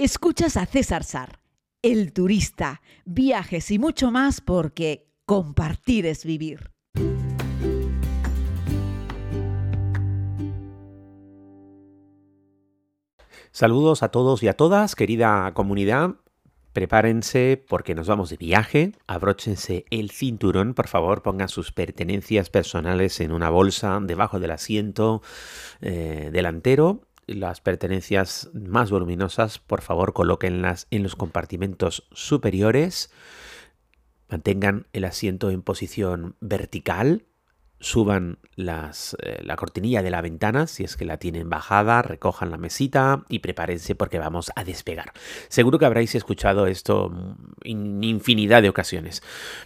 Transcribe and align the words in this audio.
Escuchas 0.00 0.56
a 0.56 0.64
César 0.64 1.02
Sar, 1.02 1.40
el 1.82 2.12
turista, 2.12 2.82
viajes 3.04 3.68
y 3.72 3.80
mucho 3.80 4.12
más 4.12 4.40
porque 4.40 5.10
compartir 5.26 6.06
es 6.06 6.24
vivir. 6.24 6.70
Saludos 13.50 14.04
a 14.04 14.10
todos 14.10 14.40
y 14.44 14.46
a 14.46 14.52
todas, 14.52 14.94
querida 14.94 15.52
comunidad. 15.54 16.14
Prepárense 16.72 17.60
porque 17.68 17.96
nos 17.96 18.06
vamos 18.06 18.30
de 18.30 18.36
viaje. 18.36 18.92
Abróchense 19.08 19.84
el 19.90 20.12
cinturón, 20.12 20.74
por 20.74 20.86
favor, 20.86 21.22
pongan 21.22 21.48
sus 21.48 21.72
pertenencias 21.72 22.50
personales 22.50 23.18
en 23.18 23.32
una 23.32 23.50
bolsa 23.50 23.98
debajo 24.00 24.38
del 24.38 24.52
asiento 24.52 25.22
eh, 25.80 26.30
delantero 26.32 27.07
las 27.28 27.60
pertenencias 27.60 28.50
más 28.54 28.90
voluminosas, 28.90 29.58
por 29.58 29.82
favor, 29.82 30.12
colóquenlas 30.12 30.88
en 30.90 31.04
los 31.04 31.14
compartimentos 31.14 32.08
superiores. 32.10 33.12
Mantengan 34.28 34.86
el 34.92 35.04
asiento 35.04 35.50
en 35.50 35.62
posición 35.62 36.36
vertical 36.40 37.27
suban 37.80 38.38
las, 38.56 39.16
eh, 39.22 39.40
la 39.44 39.54
cortinilla 39.56 40.02
de 40.02 40.10
la 40.10 40.20
ventana, 40.20 40.66
si 40.66 40.82
es 40.82 40.96
que 40.96 41.04
la 41.04 41.18
tienen 41.18 41.48
bajada, 41.48 42.02
recojan 42.02 42.50
la 42.50 42.56
mesita 42.56 43.24
y 43.28 43.38
prepárense 43.38 43.94
porque 43.94 44.18
vamos 44.18 44.50
a 44.56 44.64
despegar. 44.64 45.12
Seguro 45.48 45.78
que 45.78 45.86
habréis 45.86 46.14
escuchado 46.16 46.66
esto 46.66 47.12
en 47.62 48.02
infinidad 48.02 48.62
de 48.62 48.68
ocasiones. 48.68 49.22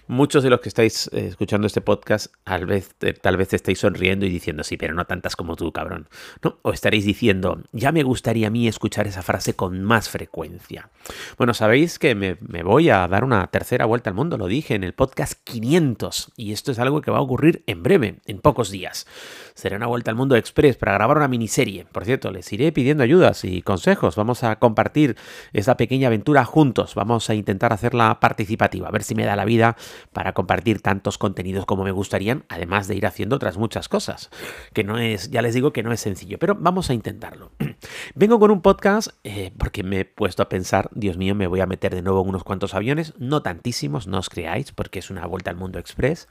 Muchos 0.09 0.43
de 0.43 0.51
los 0.51 0.61
que 0.61 0.69
estáis 0.69 1.09
eh, 1.13 1.29
escuchando 1.29 1.67
este 1.67 1.81
podcast 1.81 2.35
tal 2.45 2.67
vez, 2.67 2.95
eh, 3.01 3.15
tal 3.15 3.39
vez 3.39 3.55
estáis 3.55 3.79
sonriendo 3.79 4.27
y 4.27 4.31
diciendo, 4.31 4.63
sí, 4.63 4.77
pero 4.77 4.93
no 4.95 5.07
tantas 5.07 5.35
como 5.35 5.57
tú, 5.57 5.73
cabrón. 5.73 6.09
¿No? 6.43 6.59
O 6.63 6.73
estaréis 6.73 7.07
diciendo, 7.07 7.63
ya 7.73 7.93
me 7.93 8.03
gustaría 8.03 8.49
a 8.49 8.51
mí 8.51 8.69
escuchar 8.69 9.07
esa 9.07 9.23
frase 9.23 9.55
con 9.55 9.83
más 9.83 10.11
frecuencia. 10.11 10.91
Bueno, 11.39 11.55
sabéis 11.55 11.99
que 11.99 12.15
me, 12.15 12.37
me 12.41 12.63
voy 12.63 12.91
a 12.91 13.09
dar 13.09 13.25
una 13.25 13.47
tercera 13.47 13.87
vuelta 13.87 14.11
al 14.11 14.17
mundo, 14.17 14.37
lo 14.37 14.49
dije 14.49 14.75
en 14.75 14.85
el 14.85 14.93
podcast 14.93 15.41
500 15.45 16.33
y 16.37 16.53
esto 16.53 16.73
es 16.73 16.79
algo 16.79 17.01
que 17.01 17.11
va 17.11 17.19
a 17.19 17.23
ocurrir 17.23 17.63
en 17.67 17.83
breve 17.83 18.02
en 18.03 18.39
pocos 18.41 18.71
días. 18.71 19.07
Será 19.55 19.77
una 19.77 19.87
vuelta 19.87 20.11
al 20.11 20.17
mundo 20.17 20.37
express 20.37 20.77
para 20.77 20.95
grabar 20.95 21.19
una 21.19 21.29
miniserie. 21.29 21.87
Por 21.93 22.05
cierto, 22.05 22.31
les 22.31 22.51
iré 22.53 22.73
pidiendo 22.73 23.03
ayudas 23.03 23.45
y 23.45 23.63
consejos. 23.63 24.17
Vamos 24.17 24.43
a 24.45 24.57
compartir 24.57 25.17
esa 25.53 25.77
pequeña 25.77 26.09
aventura 26.09 26.45
juntos. 26.45 26.95
Vamos 26.95 27.29
a 27.31 27.35
intentar 27.35 27.73
hacerla 27.73 28.19
participativa, 28.21 28.89
a 28.89 28.91
ver 28.91 29.03
si 29.03 29.15
me 29.15 29.25
da 29.25 29.37
la 29.37 29.45
vida 29.45 29.77
para 30.13 30.33
compartir 30.33 30.81
tantos 30.81 31.19
contenidos 31.19 31.67
como 31.67 31.85
me 31.85 31.93
gustarían, 31.93 32.45
además 32.49 32.89
de 32.89 32.97
ir 32.97 33.07
haciendo 33.07 33.37
otras 33.37 33.59
muchas 33.59 33.89
cosas. 33.89 34.31
Que 34.73 34.85
no 34.85 34.99
es, 34.99 35.31
ya 35.31 35.43
les 35.43 35.55
digo 35.55 35.73
que 35.73 35.83
no 35.83 35.93
es 35.93 36.01
sencillo, 36.01 36.39
pero 36.39 36.57
vamos 36.59 36.91
a 36.91 36.95
intentarlo. 36.95 37.53
Vengo 38.15 38.39
con 38.39 38.51
un 38.51 38.63
podcast 38.63 39.11
eh, 39.25 39.53
porque 39.59 39.83
me 39.83 40.01
he 40.01 40.05
puesto 40.05 40.43
a 40.43 40.49
pensar, 40.49 40.89
Dios 40.93 41.17
mío, 41.17 41.35
me 41.35 41.47
voy 41.47 41.61
a 41.61 41.67
meter 41.67 41.95
de 41.95 42.03
nuevo 42.03 42.23
en 42.23 42.29
unos 42.29 42.45
cuantos 42.45 42.75
aviones, 42.75 43.15
no 43.19 43.43
tantísimos, 43.43 44.07
no 44.07 44.19
os 44.19 44.29
creáis, 44.29 44.73
porque 44.73 44.99
es 44.99 45.11
una 45.11 45.27
vuelta 45.27 45.51
al 45.51 45.57
mundo 45.57 45.79
express, 45.79 46.29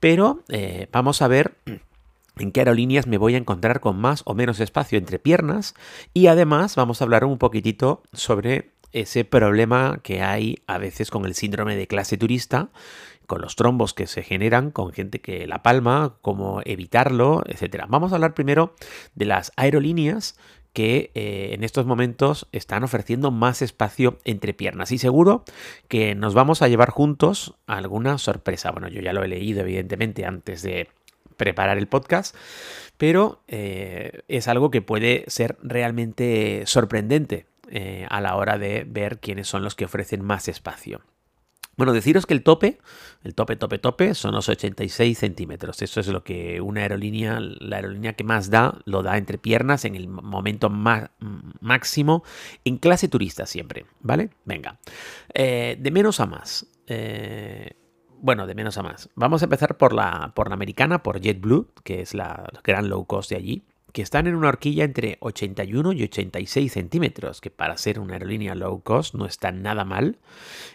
pero 0.00 0.42
eh, 0.48 0.88
vamos 0.98 1.22
a 1.22 1.28
ver 1.28 1.54
en 2.38 2.50
qué 2.50 2.60
aerolíneas 2.60 3.06
me 3.06 3.18
voy 3.18 3.36
a 3.36 3.38
encontrar 3.38 3.78
con 3.78 4.00
más 4.00 4.22
o 4.24 4.34
menos 4.34 4.58
espacio 4.58 4.98
entre 4.98 5.20
piernas. 5.20 5.76
Y 6.12 6.26
además 6.26 6.74
vamos 6.74 7.00
a 7.00 7.04
hablar 7.04 7.24
un 7.24 7.38
poquitito 7.38 8.02
sobre 8.12 8.72
ese 8.90 9.24
problema 9.24 10.00
que 10.02 10.22
hay 10.22 10.56
a 10.66 10.76
veces 10.78 11.10
con 11.10 11.24
el 11.24 11.36
síndrome 11.36 11.76
de 11.76 11.86
clase 11.86 12.16
turista, 12.16 12.70
con 13.28 13.42
los 13.42 13.54
trombos 13.56 13.92
que 13.92 14.08
se 14.08 14.22
generan, 14.22 14.72
con 14.72 14.90
gente 14.90 15.20
que 15.20 15.46
la 15.46 15.62
palma, 15.62 16.16
cómo 16.22 16.62
evitarlo, 16.64 17.44
etc. 17.46 17.84
Vamos 17.86 18.10
a 18.10 18.16
hablar 18.16 18.34
primero 18.34 18.74
de 19.14 19.26
las 19.26 19.52
aerolíneas 19.56 20.36
que 20.72 21.10
eh, 21.14 21.50
en 21.52 21.62
estos 21.62 21.84
momentos 21.84 22.48
están 22.52 22.84
ofreciendo 22.84 23.30
más 23.30 23.60
espacio 23.60 24.18
entre 24.24 24.54
piernas. 24.54 24.92
Y 24.92 24.98
seguro 24.98 25.44
que 25.88 26.14
nos 26.14 26.32
vamos 26.32 26.62
a 26.62 26.68
llevar 26.68 26.88
juntos 26.88 27.54
alguna 27.66 28.16
sorpresa. 28.16 28.70
Bueno, 28.70 28.88
yo 28.88 29.02
ya 29.02 29.12
lo 29.12 29.22
he 29.22 29.28
leído 29.28 29.60
evidentemente 29.60 30.24
antes 30.24 30.62
de 30.62 30.88
preparar 31.36 31.76
el 31.76 31.86
podcast, 31.86 32.34
pero 32.96 33.42
eh, 33.46 34.22
es 34.28 34.48
algo 34.48 34.70
que 34.70 34.80
puede 34.80 35.24
ser 35.26 35.58
realmente 35.62 36.62
sorprendente 36.64 37.46
eh, 37.70 38.06
a 38.08 38.22
la 38.22 38.36
hora 38.36 38.56
de 38.56 38.84
ver 38.88 39.18
quiénes 39.18 39.48
son 39.48 39.62
los 39.62 39.74
que 39.74 39.84
ofrecen 39.84 40.24
más 40.24 40.48
espacio. 40.48 41.02
Bueno, 41.78 41.94
deciros 41.94 42.26
que 42.26 42.34
el 42.34 42.42
tope, 42.42 42.78
el 43.22 43.34
tope, 43.34 43.56
tope, 43.56 43.78
tope, 43.78 44.14
son 44.14 44.34
los 44.34 44.48
86 44.48 45.16
centímetros. 45.16 45.80
Eso 45.80 46.00
es 46.00 46.08
lo 46.08 46.22
que 46.22 46.60
una 46.60 46.82
aerolínea, 46.82 47.38
la 47.40 47.76
aerolínea 47.76 48.12
que 48.12 48.24
más 48.24 48.50
da, 48.50 48.78
lo 48.84 49.02
da 49.02 49.16
entre 49.16 49.38
piernas 49.38 49.86
en 49.86 49.94
el 49.94 50.08
momento 50.08 50.68
máximo, 50.68 52.24
en 52.64 52.76
clase 52.78 53.08
turista 53.08 53.46
siempre, 53.46 53.86
¿vale? 54.00 54.28
Venga. 54.44 54.78
Eh, 55.32 55.76
de 55.78 55.90
menos 55.90 56.20
a 56.20 56.26
más 56.26 56.66
bueno, 58.20 58.46
de 58.46 58.54
menos 58.54 58.76
a 58.78 58.82
más. 58.82 59.08
Vamos 59.14 59.42
a 59.42 59.46
empezar 59.46 59.76
por 59.76 59.92
la, 59.92 60.32
por 60.34 60.48
la 60.48 60.54
americana, 60.54 61.02
por 61.02 61.20
JetBlue, 61.20 61.70
que 61.84 62.00
es 62.00 62.14
la 62.14 62.48
gran 62.64 62.88
low 62.88 63.04
cost 63.06 63.30
de 63.30 63.36
allí, 63.36 63.64
que 63.92 64.02
están 64.02 64.26
en 64.26 64.34
una 64.34 64.48
horquilla 64.48 64.84
entre 64.84 65.16
81 65.20 65.92
y 65.92 66.04
86 66.04 66.72
centímetros, 66.72 67.40
que 67.40 67.50
para 67.50 67.76
ser 67.76 67.98
una 67.98 68.14
aerolínea 68.14 68.54
low 68.54 68.82
cost 68.82 69.14
no 69.14 69.26
está 69.26 69.52
nada 69.52 69.84
mal. 69.84 70.18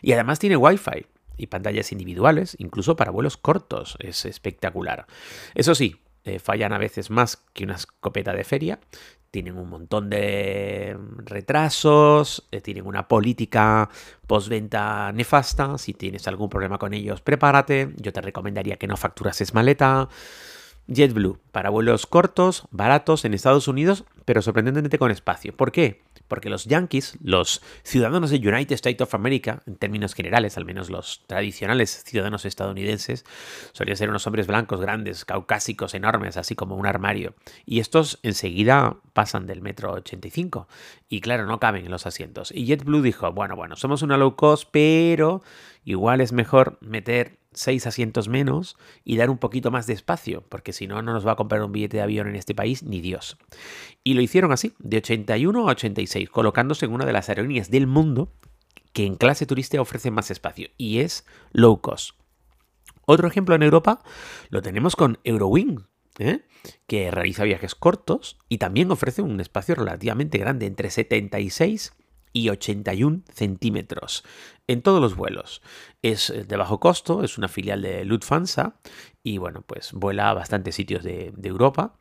Y 0.02 0.14
además 0.14 0.40
tiene 0.40 0.58
Wi-Fi 0.58 1.06
y 1.38 1.48
pantallas 1.48 1.92
individuales, 1.92 2.56
incluso 2.60 2.96
para 2.96 3.12
vuelos 3.12 3.38
cortos. 3.38 3.98
Es 4.00 4.26
espectacular. 4.26 5.06
Eso 5.56 5.76
sí, 5.76 5.98
eh, 6.24 6.40
fallan 6.40 6.74
a 6.74 6.78
veces 6.78 7.10
más 7.10 7.38
que 7.54 7.66
una 7.66 7.76
escopeta 7.76 8.34
de 8.34 8.44
feria 8.44 8.80
tienen 9.34 9.58
un 9.58 9.68
montón 9.68 10.12
de 10.12 10.96
retrasos, 11.26 12.48
eh, 12.52 12.62
tienen 12.62 12.86
una 12.86 13.08
política 13.08 13.90
postventa 14.28 15.12
nefasta. 15.12 15.80
Si 15.80 15.96
tienes 15.96 16.28
algún 16.28 16.50
problema 16.50 16.78
con 16.78 16.94
ellos, 16.94 17.20
prepárate. 17.22 17.96
Yo 17.98 18.14
te 18.14 18.22
recomendaría 18.22 18.78
que 18.78 18.86
no 18.86 18.96
facturases 18.96 19.56
maleta. 19.56 20.08
JetBlue, 20.88 21.40
para 21.52 21.70
vuelos 21.70 22.06
cortos, 22.06 22.68
baratos 22.72 23.24
en 23.26 23.34
Estados 23.34 23.68
Unidos, 23.68 24.04
pero 24.26 24.42
sorprendentemente 24.42 25.00
con 25.00 25.12
espacio. 25.12 25.56
¿Por 25.56 25.72
qué? 25.72 26.02
Porque 26.28 26.50
los 26.50 26.66
yankees, 26.66 27.18
los 27.22 27.62
ciudadanos 27.84 28.32
de 28.32 28.38
United 28.38 28.74
States 28.76 29.02
of 29.02 29.14
America, 29.14 29.62
en 29.66 29.76
términos 29.76 30.14
generales, 30.14 30.58
al 30.58 30.66
menos 30.66 30.90
los 30.90 31.24
tradicionales 31.28 32.04
ciudadanos 32.06 32.46
estadounidenses, 32.46 33.26
solían 33.72 33.98
ser 33.98 34.10
unos 34.10 34.26
hombres 34.28 34.48
blancos, 34.48 34.82
grandes, 34.82 35.26
caucásicos, 35.26 35.94
enormes, 35.94 36.38
así 36.38 36.56
como 36.56 36.76
un 36.76 36.86
armario. 36.86 37.36
Y 37.66 37.80
estos 37.80 38.20
enseguida 38.24 38.98
pasan 39.14 39.48
del 39.48 39.62
metro 39.62 39.94
85. 39.94 40.68
Y 41.08 41.22
claro, 41.22 41.46
no 41.46 41.60
caben 41.60 41.86
en 41.86 41.92
los 41.92 42.08
asientos. 42.08 42.52
Y 42.52 42.66
JetBlue 42.66 43.02
dijo, 43.02 43.32
bueno, 43.32 43.56
bueno, 43.56 43.76
somos 43.76 44.02
una 44.02 44.18
low 44.18 44.36
cost, 44.36 44.68
pero 44.72 45.44
igual 45.86 46.22
es 46.22 46.32
mejor 46.32 46.78
meter 46.82 47.43
seis 47.56 47.88
asientos 47.88 48.28
menos 48.28 48.78
y 49.04 49.18
dar 49.18 49.30
un 49.30 49.38
poquito 49.38 49.72
más 49.72 49.88
de 49.88 49.94
espacio, 49.94 50.44
porque 50.50 50.74
si 50.74 50.88
no, 50.88 51.02
no 51.02 51.14
nos 51.14 51.26
va 51.26 51.34
a 51.34 51.36
comprar 51.36 51.64
un 51.64 51.72
billete 51.72 51.98
de 51.98 52.04
avión 52.04 52.28
en 52.28 52.36
este 52.36 52.56
país 52.56 52.84
ni 52.84 53.02
Dios. 53.02 53.38
Y 54.04 54.14
lo 54.14 54.22
hicieron 54.22 54.52
así, 54.52 54.74
de 54.80 54.98
81 54.98 55.68
a 55.68 55.72
86, 55.72 56.30
colocándose 56.30 56.86
en 56.86 56.94
una 56.94 57.06
de 57.06 57.14
las 57.14 57.30
aerolíneas 57.30 57.70
del 57.70 57.88
mundo 57.88 58.34
que 58.92 59.06
en 59.06 59.16
clase 59.16 59.46
turista 59.46 59.82
ofrece 59.82 60.12
más 60.12 60.32
espacio, 60.32 60.70
y 60.78 61.00
es 61.00 61.26
low 61.52 61.82
cost. 61.82 62.16
Otro 63.06 63.28
ejemplo 63.28 63.56
en 63.56 63.64
Europa 63.64 64.02
lo 64.50 64.62
tenemos 64.62 64.96
con 64.96 65.20
Eurowing, 65.24 65.86
¿eh? 66.20 66.42
que 66.88 67.12
realiza 67.12 67.44
viajes 67.44 67.76
cortos 67.76 68.38
y 68.50 68.58
también 68.58 68.92
ofrece 68.92 69.22
un 69.22 69.40
espacio 69.40 69.76
relativamente 69.76 70.38
grande, 70.38 70.68
entre 70.68 70.90
76 70.90 71.94
y 72.34 72.50
81 72.50 73.22
centímetros 73.32 74.24
en 74.68 74.82
todos 74.82 75.00
los 75.00 75.16
vuelos. 75.16 75.62
Es 76.02 76.30
eh, 76.30 76.44
de 76.44 76.58
bajo 76.58 76.80
costo, 76.80 77.24
es 77.24 77.38
una 77.38 77.48
filial 77.48 77.82
de 77.82 78.04
Lufthansa 78.04 78.76
y 79.24 79.38
bueno, 79.38 79.62
pues 79.62 79.94
vuela 79.94 80.30
a 80.30 80.34
bastantes 80.34 80.76
sitios 80.76 81.04
de, 81.04 81.34
Europa 81.44 81.96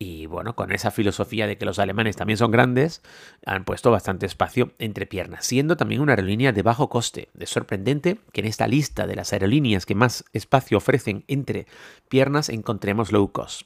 y 0.00 0.26
bueno, 0.26 0.54
con 0.54 0.70
esa 0.70 0.92
filosofía 0.92 1.48
de 1.48 1.58
que 1.58 1.64
los 1.64 1.80
alemanes 1.80 2.14
también 2.14 2.36
son 2.36 2.52
grandes, 2.52 3.02
han 3.44 3.64
puesto 3.64 3.90
bastante 3.90 4.26
espacio 4.26 4.72
entre 4.78 5.06
piernas, 5.06 5.44
siendo 5.44 5.76
también 5.76 6.00
una 6.00 6.12
aerolínea 6.12 6.52
de 6.52 6.62
bajo 6.62 6.88
coste. 6.88 7.30
Es 7.36 7.50
sorprendente 7.50 8.20
que 8.32 8.40
en 8.42 8.46
esta 8.46 8.68
lista 8.68 9.08
de 9.08 9.16
las 9.16 9.32
aerolíneas 9.32 9.86
que 9.86 9.96
más 9.96 10.24
espacio 10.32 10.78
ofrecen 10.78 11.24
entre 11.26 11.66
piernas 12.08 12.48
encontremos 12.48 13.10
low 13.10 13.32
cost. 13.32 13.62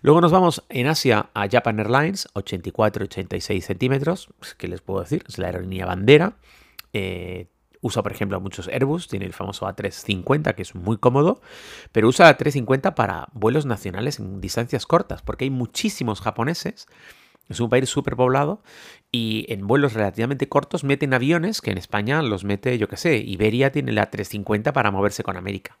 Luego 0.00 0.22
nos 0.22 0.32
vamos 0.32 0.64
en 0.70 0.86
Asia 0.86 1.28
a 1.34 1.48
Japan 1.50 1.80
Airlines, 1.80 2.28
84-86 2.32 3.60
centímetros, 3.60 4.28
¿qué 4.56 4.68
les 4.68 4.80
puedo 4.80 5.00
decir? 5.00 5.22
Es 5.28 5.36
la 5.36 5.48
aerolínea 5.48 5.84
bandera. 5.84 6.38
Eh, 6.94 7.48
Usa, 7.80 8.02
por 8.02 8.12
ejemplo, 8.12 8.40
muchos 8.40 8.68
Airbus, 8.68 9.08
tiene 9.08 9.26
el 9.26 9.32
famoso 9.32 9.66
A350, 9.66 10.54
que 10.54 10.62
es 10.62 10.74
muy 10.74 10.98
cómodo, 10.98 11.40
pero 11.92 12.08
usa 12.08 12.36
A350 12.36 12.94
para 12.94 13.28
vuelos 13.32 13.66
nacionales 13.66 14.18
en 14.18 14.40
distancias 14.40 14.86
cortas, 14.86 15.22
porque 15.22 15.44
hay 15.44 15.50
muchísimos 15.50 16.20
japoneses. 16.20 16.86
Es 17.48 17.60
un 17.60 17.70
país 17.70 17.88
súper 17.88 18.14
poblado 18.14 18.62
y 19.10 19.46
en 19.48 19.66
vuelos 19.66 19.94
relativamente 19.94 20.48
cortos 20.48 20.84
meten 20.84 21.14
aviones 21.14 21.62
que 21.62 21.70
en 21.70 21.78
España 21.78 22.20
los 22.22 22.44
mete, 22.44 22.76
yo 22.76 22.88
qué 22.88 22.98
sé, 22.98 23.16
Iberia 23.16 23.72
tiene 23.72 23.92
la 23.92 24.10
A350 24.10 24.72
para 24.72 24.90
moverse 24.90 25.22
con 25.22 25.36
América. 25.36 25.78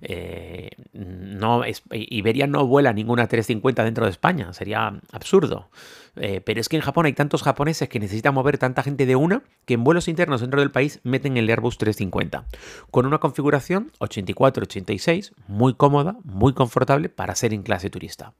Eh, 0.00 0.70
no, 0.92 1.62
Iberia 1.90 2.46
no 2.46 2.66
vuela 2.66 2.92
ninguna 2.92 3.26
350 3.26 3.84
dentro 3.84 4.04
de 4.04 4.10
España, 4.10 4.52
sería 4.52 5.00
absurdo. 5.12 5.68
Eh, 6.16 6.40
pero 6.40 6.60
es 6.60 6.68
que 6.68 6.76
en 6.76 6.82
Japón 6.82 7.06
hay 7.06 7.12
tantos 7.12 7.42
japoneses 7.42 7.88
que 7.88 8.00
necesitan 8.00 8.34
mover 8.34 8.56
tanta 8.56 8.82
gente 8.82 9.04
de 9.04 9.16
una 9.16 9.42
que 9.66 9.74
en 9.74 9.84
vuelos 9.84 10.08
internos 10.08 10.40
dentro 10.40 10.60
del 10.60 10.70
país 10.70 11.00
meten 11.02 11.36
el 11.36 11.48
Airbus 11.48 11.76
350 11.76 12.46
con 12.90 13.04
una 13.04 13.18
configuración 13.18 13.92
84-86 14.00 15.32
muy 15.46 15.74
cómoda, 15.74 16.16
muy 16.24 16.54
confortable 16.54 17.10
para 17.10 17.34
ser 17.34 17.52
en 17.52 17.62
clase 17.62 17.90
turista. 17.90 18.32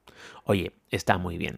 Oye, 0.43 0.73
está 0.89 1.17
muy 1.19 1.37
bien. 1.37 1.57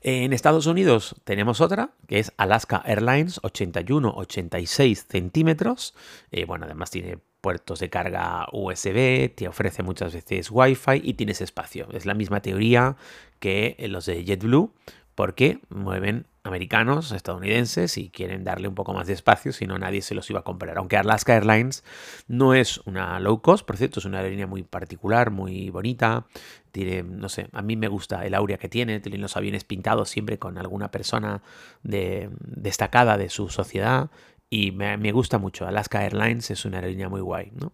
En 0.00 0.32
Estados 0.32 0.66
Unidos 0.66 1.14
tenemos 1.24 1.60
otra, 1.60 1.90
que 2.06 2.18
es 2.18 2.32
Alaska 2.36 2.82
Airlines 2.84 3.40
81-86 3.42 5.06
centímetros. 5.08 5.94
Eh, 6.30 6.44
bueno, 6.44 6.64
además 6.64 6.90
tiene 6.90 7.18
puertos 7.42 7.80
de 7.80 7.90
carga 7.90 8.46
USB, 8.52 9.34
te 9.34 9.48
ofrece 9.48 9.82
muchas 9.82 10.14
veces 10.14 10.50
Wi-Fi 10.50 11.02
y 11.02 11.14
tienes 11.14 11.42
espacio. 11.42 11.88
Es 11.92 12.06
la 12.06 12.14
misma 12.14 12.40
teoría 12.40 12.96
que 13.40 13.76
los 13.90 14.06
de 14.06 14.24
JetBlue, 14.24 14.72
porque 15.14 15.60
mueven 15.68 16.26
americanos, 16.44 17.12
estadounidenses 17.12 17.98
y 17.98 18.10
quieren 18.10 18.42
darle 18.44 18.66
un 18.66 18.74
poco 18.74 18.94
más 18.94 19.06
de 19.06 19.12
espacio, 19.12 19.52
si 19.52 19.66
no 19.66 19.78
nadie 19.78 20.02
se 20.02 20.14
los 20.14 20.28
iba 20.30 20.40
a 20.40 20.44
comprar. 20.44 20.78
Aunque 20.78 20.96
Alaska 20.96 21.34
Airlines 21.34 21.84
no 22.26 22.54
es 22.54 22.78
una 22.78 23.20
low 23.20 23.42
cost, 23.42 23.66
por 23.66 23.76
cierto, 23.76 24.00
es 24.00 24.06
una 24.06 24.18
aerolínea 24.18 24.46
muy 24.46 24.62
particular, 24.62 25.30
muy 25.30 25.70
bonita. 25.70 26.26
Tiene, 26.72 27.02
no 27.02 27.28
sé, 27.28 27.48
a 27.52 27.62
mí 27.62 27.76
me 27.76 27.88
gusta 27.88 28.24
el 28.24 28.34
aurea 28.34 28.56
que 28.56 28.68
tiene, 28.68 28.98
tienen 29.00 29.20
los 29.20 29.36
aviones 29.36 29.64
pintados 29.64 30.08
siempre 30.08 30.38
con 30.38 30.58
alguna 30.58 30.90
persona 30.90 31.42
de, 31.82 32.30
destacada 32.40 33.18
de 33.18 33.28
su 33.28 33.48
sociedad 33.48 34.10
y 34.52 34.70
me, 34.70 35.12
gusta 35.12 35.38
mucho. 35.38 35.66
Alaska 35.66 36.04
Airlines 36.04 36.50
es 36.50 36.66
una 36.66 36.76
aerolínea 36.76 37.08
muy 37.08 37.22
guay. 37.22 37.50
¿no? 37.58 37.72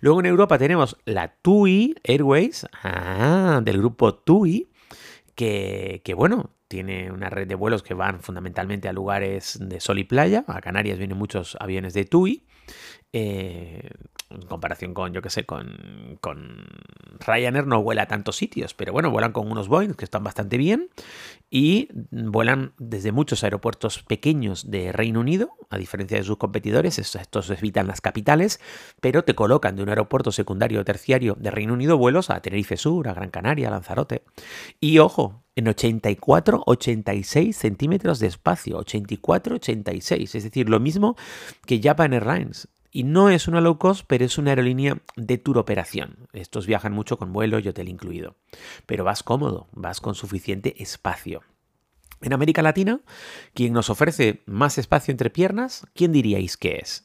Luego 0.00 0.18
en 0.18 0.26
Europa 0.26 0.58
tenemos 0.58 0.96
la 1.04 1.28
TUI 1.28 1.94
Airways, 2.02 2.66
ah, 2.82 3.60
del 3.62 3.78
grupo 3.78 4.12
TUI, 4.12 4.68
que, 5.36 6.02
que, 6.04 6.14
bueno, 6.14 6.50
tiene 6.66 7.12
una 7.12 7.30
red 7.30 7.46
de 7.46 7.54
vuelos 7.54 7.84
que 7.84 7.94
van 7.94 8.22
fundamentalmente 8.22 8.88
a 8.88 8.92
lugares 8.92 9.56
de 9.60 9.78
sol 9.78 10.00
y 10.00 10.04
playa. 10.04 10.44
A 10.48 10.60
Canarias 10.60 10.98
vienen 10.98 11.16
muchos 11.16 11.56
aviones 11.60 11.94
de 11.94 12.04
TUI. 12.04 12.44
Eh, 13.12 13.88
en 14.28 14.42
comparación 14.42 14.92
con, 14.92 15.12
yo 15.12 15.22
que 15.22 15.30
sé, 15.30 15.46
con, 15.46 16.18
con 16.20 16.66
Ryanair 17.20 17.66
no 17.66 17.82
vuela 17.82 18.02
a 18.02 18.06
tantos 18.06 18.36
sitios, 18.36 18.74
pero 18.74 18.92
bueno, 18.92 19.10
vuelan 19.10 19.32
con 19.32 19.50
unos 19.50 19.68
Boeing 19.68 19.94
que 19.94 20.04
están 20.04 20.24
bastante 20.24 20.58
bien 20.58 20.90
y 21.48 21.88
vuelan 22.10 22.72
desde 22.78 23.12
muchos 23.12 23.44
aeropuertos 23.44 24.02
pequeños 24.02 24.70
de 24.70 24.92
Reino 24.92 25.20
Unido, 25.20 25.50
a 25.70 25.78
diferencia 25.78 26.18
de 26.18 26.24
sus 26.24 26.38
competidores, 26.38 26.98
estos 26.98 27.50
evitan 27.50 27.86
las 27.86 28.00
capitales, 28.00 28.60
pero 29.00 29.24
te 29.24 29.34
colocan 29.34 29.76
de 29.76 29.84
un 29.84 29.88
aeropuerto 29.88 30.32
secundario 30.32 30.80
o 30.80 30.84
terciario 30.84 31.36
de 31.38 31.50
Reino 31.50 31.72
Unido 31.72 31.96
vuelos 31.96 32.30
a 32.30 32.40
Tenerife 32.40 32.76
Sur, 32.76 33.08
a 33.08 33.14
Gran 33.14 33.30
Canaria, 33.30 33.68
a 33.68 33.70
Lanzarote. 33.70 34.24
Y 34.80 34.98
ojo, 34.98 35.45
en 35.56 35.66
84-86 35.66 37.52
centímetros 37.52 38.20
de 38.20 38.28
espacio, 38.28 38.78
84-86, 38.78 40.34
es 40.34 40.44
decir, 40.44 40.68
lo 40.68 40.78
mismo 40.78 41.16
que 41.64 41.80
Japan 41.82 42.12
Airlines. 42.12 42.68
Y 42.92 43.02
no 43.02 43.28
es 43.28 43.48
una 43.48 43.60
low 43.60 43.78
cost, 43.78 44.04
pero 44.06 44.24
es 44.24 44.38
una 44.38 44.50
aerolínea 44.50 45.02
de 45.16 45.36
tour 45.38 45.58
operación. 45.58 46.28
Estos 46.32 46.66
viajan 46.66 46.92
mucho 46.92 47.18
con 47.18 47.32
vuelo 47.32 47.58
y 47.58 47.68
hotel 47.68 47.88
incluido. 47.88 48.36
Pero 48.86 49.04
vas 49.04 49.22
cómodo, 49.22 49.68
vas 49.72 50.00
con 50.00 50.14
suficiente 50.14 50.82
espacio. 50.82 51.42
En 52.22 52.32
América 52.32 52.62
Latina, 52.62 53.00
quien 53.52 53.74
nos 53.74 53.90
ofrece 53.90 54.42
más 54.46 54.78
espacio 54.78 55.12
entre 55.12 55.28
piernas, 55.28 55.86
¿quién 55.94 56.12
diríais 56.12 56.56
que 56.56 56.76
es? 56.76 57.04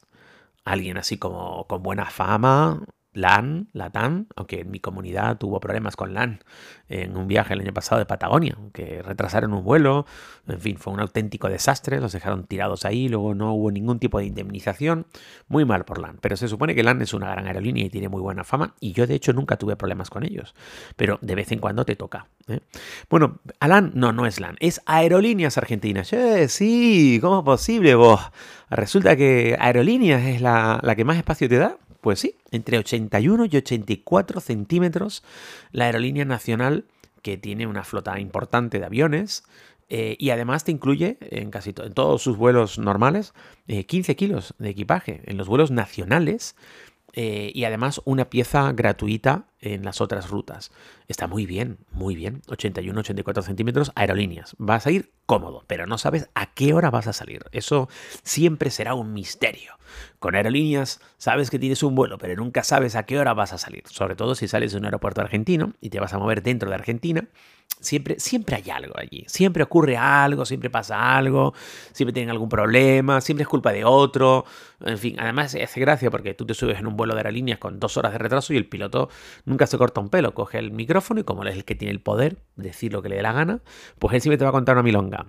Alguien 0.64 0.98
así 0.98 1.18
como 1.18 1.68
con 1.68 1.84
buena 1.84 2.06
fama, 2.06 2.86
LAN, 3.14 3.68
LATAM, 3.74 4.28
aunque 4.36 4.62
en 4.62 4.72
mi 4.72 4.80
comunidad 4.80 5.38
tuvo 5.38 5.60
problemas 5.60 5.96
con 5.96 6.14
LAN 6.14 6.40
en 6.88 7.16
un 7.18 7.28
viaje 7.28 7.54
el 7.54 7.62
año 7.62 7.74
pasado 7.74 8.00
de 8.00 8.06
Patagonia, 8.06 8.58
que 8.74 9.02
retrasaron 9.02 9.54
un 9.54 9.64
vuelo, 9.64 10.06
en 10.48 10.60
fin, 10.60 10.78
fue 10.78 10.94
un 10.94 11.00
auténtico 11.00 11.50
desastre, 11.50 12.00
los 12.00 12.12
dejaron 12.12 12.46
tirados 12.46 12.86
ahí, 12.86 13.08
luego 13.08 13.34
no 13.34 13.54
hubo 13.54 13.72
ningún 13.72 14.00
tipo 14.00 14.20
de 14.20 14.26
indemnización, 14.26 15.06
muy 15.48 15.66
mal 15.66 15.86
por 15.86 16.00
LAN, 16.00 16.18
pero 16.22 16.36
se 16.36 16.48
supone 16.48 16.76
que 16.76 16.84
LAN 16.84 17.02
es 17.02 17.14
una 17.14 17.32
gran 17.32 17.48
aerolínea 17.48 17.86
y 17.86 17.90
tiene 17.90 18.10
muy 18.10 18.22
buena 18.22 18.44
fama, 18.44 18.76
y 18.80 18.94
yo 18.94 19.08
de 19.08 19.16
hecho 19.16 19.34
nunca 19.34 19.58
tuve 19.58 19.76
problemas 19.76 20.10
con 20.10 20.24
ellos, 20.26 20.54
pero 20.96 21.18
de 21.22 21.36
vez 21.36 21.52
en 21.52 21.60
cuando 21.60 21.86
te 21.86 21.96
toca. 21.96 22.28
¿eh? 22.48 22.60
Bueno, 23.10 23.40
a 23.60 23.68
LAN 23.68 23.92
no, 23.94 24.12
no 24.12 24.26
es 24.26 24.40
LAN, 24.40 24.58
es 24.60 24.82
Aerolíneas 24.86 25.58
Argentinas. 25.58 26.12
Eh, 26.14 26.48
sí, 26.48 27.20
¿cómo 27.22 27.40
es 27.40 27.46
posible 27.46 27.96
vos? 27.96 28.20
Resulta 28.70 29.16
que 29.16 29.58
Aerolíneas 29.60 30.24
es 30.24 30.42
la, 30.42 30.80
la 30.84 30.96
que 30.96 31.06
más 31.06 31.18
espacio 31.18 31.48
te 31.50 31.58
da. 31.58 31.78
Pues 32.02 32.20
sí, 32.20 32.36
entre 32.52 32.80
81 32.80 33.46
y 33.46 33.58
84 33.58 34.42
centímetros 34.42 35.24
la 35.72 35.86
aerolínea 35.86 36.26
nacional 36.26 36.86
que 37.22 37.38
tiene 37.38 37.68
una 37.68 37.84
flota 37.84 38.20
importante 38.20 38.80
de 38.80 38.86
aviones 38.86 39.44
eh, 39.90 40.16
y 40.20 40.30
además 40.30 40.64
te 40.64 40.72
incluye 40.72 41.18
en 41.20 41.52
casi 41.52 41.74
todos 41.74 42.22
sus 42.22 42.38
vuelos 42.38 42.80
normales 42.80 43.34
15 43.68 44.12
eh, 44.12 44.16
kilos 44.16 44.56
de 44.58 44.70
equipaje. 44.70 45.22
En 45.26 45.38
los 45.38 45.48
vuelos 45.48 45.70
nacionales 45.70 46.56
eh, 47.14 47.52
y 47.54 47.66
además 47.66 48.02
una 48.06 48.30
pieza 48.30 48.72
gratuita 48.72 49.46
en 49.62 49.86
las 49.86 50.02
otras 50.02 50.30
rutas. 50.30 50.72
Está 51.08 51.28
muy 51.28 51.46
bien, 51.46 51.78
muy 51.92 52.16
bien. 52.16 52.42
81-84 52.48 53.44
centímetros, 53.44 53.92
aerolíneas. 53.96 54.56
Vas 54.58 54.88
a 54.88 54.92
ir 54.92 55.12
cómodo, 55.26 55.64
pero 55.68 55.88
no 55.88 55.98
sabes 55.98 56.30
a 56.34 56.54
qué 56.54 56.74
hora 56.74 56.90
vas 56.90 57.08
a 57.08 57.14
salir. 57.14 57.46
Eso 57.52 57.88
siempre 58.24 58.72
será 58.72 58.96
un 58.96 59.14
misterio. 59.14 59.78
Con 60.20 60.36
aerolíneas 60.36 61.00
sabes 61.18 61.50
que 61.50 61.60
tienes 61.60 61.84
un 61.84 61.96
vuelo, 61.96 62.18
pero 62.18 62.36
nunca 62.36 62.64
sabes 62.64 62.96
a 62.96 63.04
qué 63.04 63.20
hora 63.20 63.34
vas 63.34 63.54
a 63.54 63.58
salir. 63.58 63.84
Sobre 63.88 64.16
todo 64.16 64.36
si 64.36 64.48
sales 64.48 64.72
de 64.72 64.80
un 64.80 64.86
aeropuerto 64.86 65.22
argentino 65.22 65.74
y 65.80 65.90
te 65.90 66.00
vas 66.00 66.14
a 66.14 66.20
mover 66.20 66.42
dentro 66.42 66.70
de 66.70 66.76
Argentina 66.76 67.28
Siempre, 67.82 68.20
siempre 68.20 68.56
hay 68.58 68.70
algo 68.70 68.94
allí, 68.96 69.26
siempre 69.28 69.64
ocurre 69.64 69.98
algo, 69.98 70.46
siempre 70.46 70.70
pasa 70.70 71.18
algo, 71.18 71.56
siempre 71.94 72.14
tienen 72.14 72.30
algún 72.30 72.48
problema, 72.48 73.22
siempre 73.22 73.42
es 73.42 73.48
culpa 73.48 73.72
de 73.72 73.84
otro. 73.84 74.46
En 74.82 75.00
fin, 75.00 75.20
además 75.20 75.56
hace 75.56 75.80
gracia 75.80 76.12
porque 76.12 76.36
tú 76.36 76.46
te 76.46 76.54
subes 76.54 76.78
en 76.78 76.86
un 76.86 76.96
vuelo 76.96 77.16
de 77.16 77.22
aerolíneas 77.22 77.58
con 77.58 77.80
dos 77.80 77.98
horas 77.98 78.12
de 78.12 78.20
retraso 78.20 78.54
y 78.54 78.58
el 78.58 78.68
piloto 78.68 79.10
nunca 79.52 79.68
se 79.68 79.78
corta 79.78 80.02
un 80.02 80.10
pelo, 80.10 80.34
coge 80.34 80.58
el 80.58 80.72
micrófono 80.72 81.20
y 81.20 81.24
como 81.24 81.44
él 81.44 81.50
es 81.50 81.56
el 81.56 81.66
que 81.66 81.76
tiene 81.76 81.92
el 81.92 82.02
poder 82.02 82.38
de 82.56 82.70
decir 82.70 82.92
lo 82.92 83.02
que 83.02 83.10
le 83.10 83.18
dé 83.18 83.22
la 83.22 83.34
gana, 83.34 83.62
pues 84.00 84.16
él 84.16 84.22
siempre 84.22 84.38
te 84.38 84.44
va 84.44 84.50
a 84.50 84.54
contar 84.54 84.76
una 84.76 84.84
milonga 84.84 85.28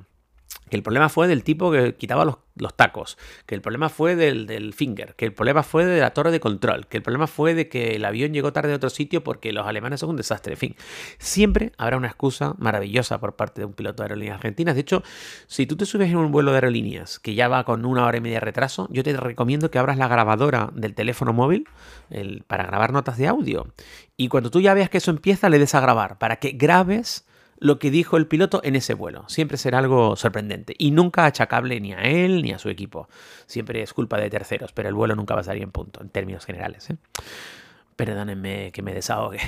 que 0.73 0.77
el 0.77 0.83
problema 0.83 1.11
fue 1.11 1.29
del 1.29 1.45
tipo 1.45 1.71
que 1.71 1.97
quitaba 1.97 2.25
los, 2.25 2.39
tacos, 2.77 3.19
que 3.45 3.55
el 3.55 3.61
problema 3.61 3.91
fue 3.91 4.17
del, 4.17 4.73
finger, 4.73 5.15
que 5.17 5.27
el 5.27 5.35
problema 5.35 5.63
fue 5.63 5.85
de 5.85 6.01
la 6.01 6.15
torre 6.15 6.31
de 6.31 6.41
control, 6.41 6.87
que 6.87 6.97
el 6.97 7.03
problema 7.03 7.27
fue 7.27 7.55
de 7.55 7.69
que 7.69 7.97
el 7.97 8.05
avión 8.07 8.33
llegó 8.33 8.55
tarde 8.55 8.73
a 8.73 8.77
otro 8.77 8.89
sitio 8.89 9.23
porque 9.23 9.53
los 9.53 9.67
alemanes 9.67 10.01
son 10.01 10.09
un 10.11 10.17
desastre. 10.17 10.55
En 10.55 10.59
fin, 10.59 10.77
siempre 11.19 11.73
habrá 11.77 11.99
una 11.99 12.07
excusa 12.07 12.55
maravillosa 12.59 13.21
por 13.21 13.37
parte 13.37 13.61
de 13.61 13.67
un 13.67 13.75
piloto 13.75 14.03
de 14.03 14.07
aerolíneas 14.07 14.37
argentinas. 14.37 14.75
De 14.75 14.81
hecho, 14.81 15.03
si 15.47 15.67
tú 15.67 15.77
te 15.77 15.85
subes 15.85 16.11
en 16.11 16.17
un 16.17 16.33
vuelo 16.33 16.53
de 16.53 16.57
aerolíneas 16.57 17.19
que 17.19 17.35
ya 17.35 17.49
va 17.49 17.65
con 17.65 17.85
una 17.85 18.07
hora 18.07 18.17
y 18.17 18.23
media 18.23 18.37
de 18.37 18.47
retraso, 18.47 18.89
yo 18.91 19.03
te 19.03 19.15
recomiendo 19.15 19.71
que 19.71 19.79
abras 19.79 19.99
la 19.99 20.09
grabadora 20.09 20.71
del 20.73 20.95
teléfono 20.95 21.35
móvil 21.35 21.69
para 22.47 22.65
grabar 22.65 22.93
notas 22.93 23.19
de 23.19 23.29
audio. 23.29 23.67
Y 24.17 24.29
cuando 24.29 24.51
tú 24.51 24.61
ya 24.61 24.73
veas 24.73 24.89
que 24.89 24.99
eso 24.99 25.11
empieza, 25.11 25.51
le 25.51 25.59
des 25.59 25.75
a 25.75 25.81
grabar 25.81 26.19
para 26.19 26.37
que 26.37 26.53
grabes 26.53 27.27
lo 27.63 27.79
que 27.79 27.93
dijo 27.93 28.17
el 28.17 28.27
piloto 28.27 28.61
en 28.65 28.75
ese 28.75 28.93
vuelo. 28.93 29.25
Siempre 29.29 29.57
será 29.57 29.79
algo 29.79 30.17
sorprendente 30.17 30.75
y 30.77 30.91
nunca 30.91 31.27
achacable 31.27 31.81
ni 31.81 31.93
a 31.93 32.03
él 32.03 32.43
ni 32.43 32.51
a 32.51 32.59
su 32.59 32.69
equipo. 32.69 33.09
Siempre 33.47 33.83
es 33.83 33.95
culpa 33.95 34.19
de 34.19 34.29
terceros, 34.29 34.73
pero 34.73 34.89
el 34.89 34.95
vuelo 34.95 35.15
nunca 35.15 35.35
va 35.35 35.43
a 35.43 35.45
salir 35.45 35.63
en 35.63 35.71
punto, 35.71 36.03
en 36.03 36.09
términos 36.09 36.45
generales. 36.45 36.91
¿eh? 36.91 36.97
Perdónenme 37.95 38.73
que 38.73 38.83
me 38.83 38.93
desahogue, 38.93 39.39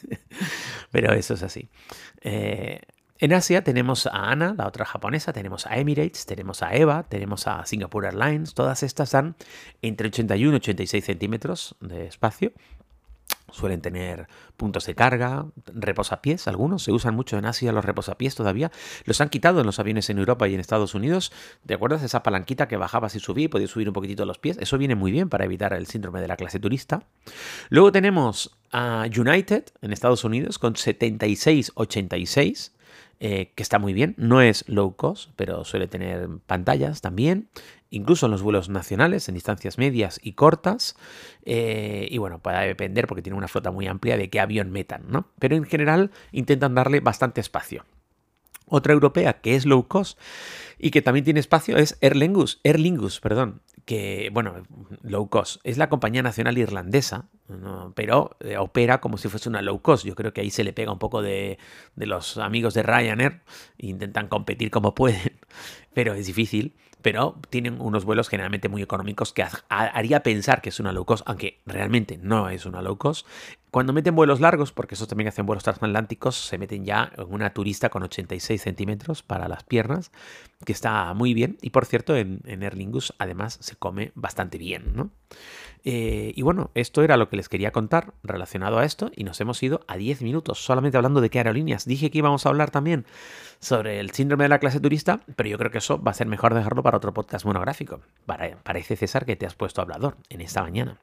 pero 0.90 1.12
eso 1.12 1.34
es 1.34 1.42
así. 1.42 1.68
Eh, 2.22 2.80
en 3.18 3.32
Asia 3.34 3.62
tenemos 3.62 4.06
a 4.06 4.30
ANA, 4.30 4.54
la 4.56 4.66
otra 4.66 4.86
japonesa, 4.86 5.34
tenemos 5.34 5.66
a 5.66 5.76
Emirates, 5.76 6.24
tenemos 6.24 6.62
a 6.62 6.74
EVA, 6.74 7.02
tenemos 7.02 7.46
a 7.46 7.66
Singapore 7.66 8.08
Airlines. 8.08 8.54
Todas 8.54 8.82
estas 8.82 9.10
dan 9.10 9.36
entre 9.82 10.08
81 10.08 10.52
y 10.52 10.56
86 10.56 11.04
centímetros 11.04 11.76
de 11.80 12.06
espacio 12.06 12.52
Suelen 13.50 13.80
tener 13.80 14.28
puntos 14.56 14.86
de 14.86 14.94
carga, 14.94 15.46
reposapiés, 15.66 16.48
algunos 16.48 16.82
se 16.82 16.92
usan 16.92 17.14
mucho 17.14 17.38
en 17.38 17.46
Asia 17.46 17.72
los 17.72 17.84
reposapiés 17.84 18.34
todavía. 18.34 18.70
Los 19.04 19.20
han 19.20 19.28
quitado 19.28 19.60
en 19.60 19.66
los 19.66 19.78
aviones 19.78 20.10
en 20.10 20.18
Europa 20.18 20.48
y 20.48 20.54
en 20.54 20.60
Estados 20.60 20.94
Unidos. 20.94 21.32
¿Te 21.64 21.74
acuerdas 21.74 22.02
esa 22.02 22.22
palanquita 22.22 22.68
que 22.68 22.76
bajabas 22.76 23.14
y 23.14 23.20
subías 23.20 23.46
y 23.46 23.48
podías 23.48 23.70
subir 23.70 23.88
un 23.88 23.94
poquitito 23.94 24.24
los 24.24 24.38
pies? 24.38 24.58
Eso 24.60 24.78
viene 24.78 24.94
muy 24.94 25.12
bien 25.12 25.28
para 25.28 25.44
evitar 25.44 25.72
el 25.72 25.86
síndrome 25.86 26.20
de 26.20 26.28
la 26.28 26.36
clase 26.36 26.58
turista. 26.58 27.04
Luego 27.68 27.92
tenemos 27.92 28.56
a 28.72 29.06
United 29.16 29.64
en 29.80 29.92
Estados 29.92 30.24
Unidos 30.24 30.58
con 30.58 30.76
7686 30.76 32.72
eh, 33.18 33.52
que 33.54 33.62
está 33.62 33.78
muy 33.78 33.92
bien. 33.92 34.14
No 34.18 34.40
es 34.40 34.64
low 34.68 34.94
cost, 34.96 35.30
pero 35.36 35.64
suele 35.64 35.88
tener 35.88 36.28
pantallas 36.46 37.00
también, 37.00 37.48
incluso 37.90 38.26
en 38.26 38.32
los 38.32 38.42
vuelos 38.42 38.68
nacionales, 38.68 39.28
en 39.28 39.34
distancias 39.34 39.78
medias 39.78 40.20
y 40.22 40.32
cortas. 40.32 40.96
Eh, 41.44 42.08
y 42.10 42.18
bueno, 42.18 42.40
puede 42.40 42.66
depender 42.66 43.06
porque 43.06 43.22
tiene 43.22 43.38
una 43.38 43.48
flota 43.48 43.70
muy 43.70 43.86
amplia 43.86 44.16
de 44.16 44.28
qué 44.28 44.40
avión 44.40 44.70
metan, 44.70 45.04
¿no? 45.08 45.28
Pero 45.38 45.56
en 45.56 45.64
general 45.64 46.10
intentan 46.32 46.74
darle 46.74 47.00
bastante 47.00 47.40
espacio. 47.40 47.84
Otra 48.68 48.92
europea 48.92 49.34
que 49.34 49.54
es 49.54 49.64
low 49.64 49.86
cost 49.86 50.18
y 50.78 50.90
que 50.90 51.02
también 51.02 51.24
tiene 51.24 51.40
espacio 51.40 51.76
es 51.76 51.96
Aer 52.02 52.16
Lingus, 52.16 52.60
Lingus, 52.64 53.20
perdón, 53.20 53.62
que, 53.84 54.30
bueno, 54.32 54.64
low 55.02 55.28
cost, 55.28 55.60
es 55.62 55.78
la 55.78 55.88
compañía 55.88 56.22
nacional 56.22 56.58
irlandesa, 56.58 57.28
pero 57.94 58.36
eh, 58.40 58.58
opera 58.58 59.00
como 59.00 59.16
si 59.16 59.28
fuese 59.28 59.48
una 59.48 59.62
low 59.62 59.80
cost. 59.80 60.04
Yo 60.04 60.16
creo 60.16 60.32
que 60.32 60.40
ahí 60.40 60.50
se 60.50 60.64
le 60.64 60.72
pega 60.72 60.92
un 60.92 60.98
poco 60.98 61.22
de, 61.22 61.58
de 61.94 62.06
los 62.06 62.36
amigos 62.38 62.74
de 62.74 62.82
Ryanair, 62.82 63.42
intentan 63.78 64.26
competir 64.26 64.72
como 64.72 64.94
pueden, 64.94 65.38
pero 65.94 66.14
es 66.14 66.26
difícil 66.26 66.74
pero 67.06 67.38
tienen 67.50 67.80
unos 67.80 68.04
vuelos 68.04 68.28
generalmente 68.28 68.68
muy 68.68 68.82
económicos 68.82 69.32
que 69.32 69.44
haría 69.68 70.24
pensar 70.24 70.60
que 70.60 70.70
es 70.70 70.80
una 70.80 70.90
low 70.90 71.04
cost, 71.04 71.22
aunque 71.26 71.60
realmente 71.64 72.18
no 72.20 72.48
es 72.48 72.66
una 72.66 72.82
low 72.82 72.98
cost. 72.98 73.24
Cuando 73.76 73.92
meten 73.92 74.16
vuelos 74.16 74.40
largos, 74.40 74.72
porque 74.72 74.94
esos 74.94 75.06
también 75.06 75.28
hacen 75.28 75.44
vuelos 75.44 75.62
transatlánticos, 75.62 76.34
se 76.34 76.56
meten 76.56 76.86
ya 76.86 77.12
en 77.14 77.26
una 77.30 77.52
turista 77.52 77.90
con 77.90 78.02
86 78.04 78.62
centímetros 78.62 79.22
para 79.22 79.48
las 79.48 79.64
piernas, 79.64 80.12
que 80.64 80.72
está 80.72 81.12
muy 81.12 81.34
bien. 81.34 81.58
Y 81.60 81.68
por 81.68 81.84
cierto, 81.84 82.16
en, 82.16 82.40
en 82.46 82.62
Erlingus 82.62 83.12
además 83.18 83.58
se 83.60 83.76
come 83.76 84.12
bastante 84.14 84.56
bien, 84.56 84.96
¿no? 84.96 85.10
Eh, 85.88 86.32
y 86.34 86.42
bueno, 86.42 86.72
esto 86.74 87.04
era 87.04 87.16
lo 87.16 87.28
que 87.28 87.36
les 87.36 87.48
quería 87.48 87.70
contar 87.70 88.12
relacionado 88.24 88.78
a 88.78 88.84
esto 88.84 89.12
y 89.14 89.22
nos 89.22 89.40
hemos 89.40 89.62
ido 89.62 89.82
a 89.86 89.96
10 89.96 90.20
minutos 90.22 90.58
solamente 90.58 90.96
hablando 90.96 91.20
de 91.20 91.30
qué 91.30 91.38
aerolíneas. 91.38 91.84
Dije 91.86 92.10
que 92.10 92.18
íbamos 92.18 92.44
a 92.44 92.48
hablar 92.48 92.72
también 92.72 93.06
sobre 93.60 94.00
el 94.00 94.10
síndrome 94.10 94.42
de 94.42 94.48
la 94.48 94.58
clase 94.58 94.80
turista, 94.80 95.20
pero 95.36 95.48
yo 95.48 95.56
creo 95.58 95.70
que 95.70 95.78
eso 95.78 96.02
va 96.02 96.10
a 96.10 96.14
ser 96.14 96.26
mejor 96.26 96.54
dejarlo 96.54 96.82
para 96.82 96.96
otro 96.96 97.14
podcast 97.14 97.44
monográfico. 97.44 98.00
parece, 98.64 98.96
César, 98.96 99.24
que 99.24 99.36
te 99.36 99.46
has 99.46 99.54
puesto 99.54 99.80
hablador 99.80 100.16
en 100.28 100.40
esta 100.40 100.60
mañana. 100.60 100.98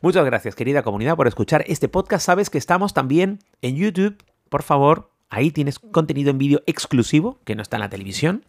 Muchas 0.00 0.24
gracias, 0.24 0.54
querida 0.54 0.82
comunidad, 0.82 1.14
por 1.14 1.28
escuchar 1.28 1.62
este 1.66 1.88
podcast. 1.88 2.24
Sabes 2.24 2.48
que 2.48 2.56
estamos 2.56 2.94
también 2.94 3.40
en 3.60 3.76
YouTube. 3.76 4.16
Por 4.48 4.62
favor, 4.62 5.10
ahí 5.28 5.50
tienes 5.50 5.78
contenido 5.78 6.30
en 6.30 6.38
vídeo 6.38 6.62
exclusivo 6.64 7.38
que 7.44 7.54
no 7.54 7.60
está 7.60 7.76
en 7.76 7.82
la 7.82 7.90
televisión. 7.90 8.46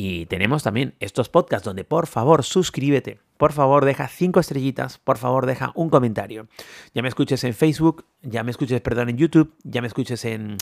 Y 0.00 0.26
tenemos 0.26 0.62
también 0.62 0.94
estos 1.00 1.28
podcasts 1.28 1.64
donde 1.64 1.82
por 1.82 2.06
favor 2.06 2.44
suscríbete, 2.44 3.18
por 3.36 3.52
favor 3.52 3.84
deja 3.84 4.06
cinco 4.06 4.38
estrellitas, 4.38 4.96
por 4.98 5.18
favor 5.18 5.44
deja 5.44 5.72
un 5.74 5.90
comentario. 5.90 6.46
Ya 6.94 7.02
me 7.02 7.08
escuches 7.08 7.42
en 7.42 7.52
Facebook, 7.52 8.06
ya 8.22 8.44
me 8.44 8.52
escuches, 8.52 8.80
perdón, 8.80 9.08
en 9.08 9.16
YouTube, 9.16 9.56
ya 9.64 9.80
me 9.80 9.88
escuches 9.88 10.24
en, 10.24 10.56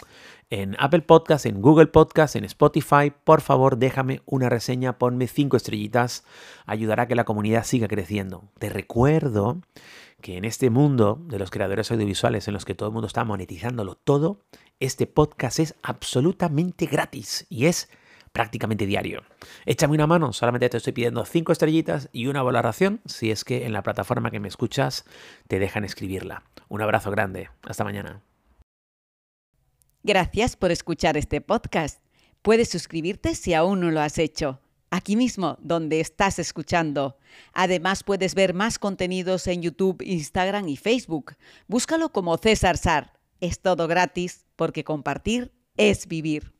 en 0.48 0.74
Apple 0.78 1.02
Podcasts, 1.02 1.44
en 1.44 1.60
Google 1.60 1.88
Podcasts, 1.88 2.34
en 2.34 2.46
Spotify, 2.46 3.12
por 3.24 3.42
favor 3.42 3.76
déjame 3.76 4.22
una 4.24 4.48
reseña, 4.48 4.96
ponme 4.96 5.26
cinco 5.26 5.58
estrellitas, 5.58 6.24
ayudará 6.64 7.02
a 7.02 7.06
que 7.06 7.14
la 7.14 7.24
comunidad 7.24 7.66
siga 7.66 7.88
creciendo. 7.88 8.44
Te 8.58 8.70
recuerdo 8.70 9.60
que 10.22 10.38
en 10.38 10.46
este 10.46 10.70
mundo 10.70 11.20
de 11.26 11.38
los 11.38 11.50
creadores 11.50 11.92
audiovisuales 11.92 12.48
en 12.48 12.54
los 12.54 12.64
que 12.64 12.74
todo 12.74 12.88
el 12.88 12.94
mundo 12.94 13.06
está 13.06 13.22
monetizándolo 13.26 13.96
todo, 13.96 14.40
este 14.80 15.06
podcast 15.06 15.58
es 15.58 15.74
absolutamente 15.82 16.86
gratis 16.86 17.44
y 17.50 17.66
es 17.66 17.90
prácticamente 18.36 18.84
diario. 18.84 19.22
Échame 19.64 19.94
una 19.94 20.06
mano, 20.06 20.34
solamente 20.34 20.68
te 20.68 20.76
estoy 20.76 20.92
pidiendo 20.92 21.24
cinco 21.24 21.52
estrellitas 21.52 22.10
y 22.12 22.26
una 22.26 22.42
valoración 22.42 23.00
si 23.06 23.30
es 23.30 23.44
que 23.44 23.64
en 23.64 23.72
la 23.72 23.82
plataforma 23.82 24.30
que 24.30 24.40
me 24.40 24.48
escuchas 24.48 25.06
te 25.48 25.58
dejan 25.58 25.84
escribirla. 25.84 26.42
Un 26.68 26.82
abrazo 26.82 27.10
grande, 27.10 27.48
hasta 27.62 27.82
mañana. 27.82 28.20
Gracias 30.02 30.54
por 30.54 30.70
escuchar 30.70 31.16
este 31.16 31.40
podcast. 31.40 32.02
Puedes 32.42 32.68
suscribirte 32.68 33.34
si 33.34 33.54
aún 33.54 33.80
no 33.80 33.90
lo 33.90 34.02
has 34.02 34.18
hecho. 34.18 34.60
Aquí 34.90 35.16
mismo, 35.16 35.56
donde 35.62 36.00
estás 36.00 36.38
escuchando. 36.38 37.16
Además, 37.54 38.04
puedes 38.04 38.34
ver 38.34 38.52
más 38.52 38.78
contenidos 38.78 39.46
en 39.46 39.62
YouTube, 39.62 40.02
Instagram 40.02 40.68
y 40.68 40.76
Facebook. 40.76 41.36
Búscalo 41.68 42.12
como 42.12 42.36
César 42.36 42.76
Sar. 42.76 43.14
Es 43.40 43.60
todo 43.60 43.88
gratis 43.88 44.44
porque 44.56 44.84
compartir 44.84 45.54
es 45.78 46.06
vivir. 46.06 46.52